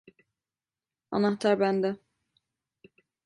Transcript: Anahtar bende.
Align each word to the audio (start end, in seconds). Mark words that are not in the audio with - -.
Anahtar 1.11 1.55
bende. 1.59 1.97